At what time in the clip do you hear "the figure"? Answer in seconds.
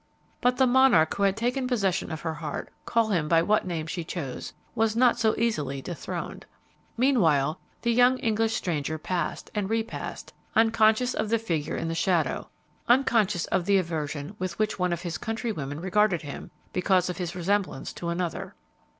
11.29-11.75